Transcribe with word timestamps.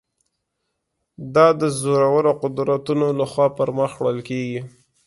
دا 1.35 1.47
د 1.59 1.61
زورورو 1.79 2.31
قدرتونو 2.43 3.07
له 3.19 3.25
خوا 3.31 3.47
پر 3.57 3.69
مخ 3.77 3.91
وړل 3.99 4.19
کېږي. 4.29 4.59